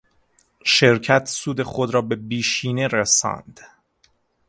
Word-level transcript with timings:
شرکت 0.65 1.25
سود 1.27 1.63
خود 1.63 1.93
را 1.93 2.01
به 2.01 2.15
بیشینه 2.15 2.87
رساند. 2.87 3.59